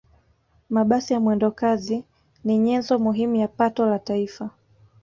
[0.69, 2.05] mabasi ya mwendokazi
[2.43, 4.49] ni nyenzo muhimu ya pato la taifa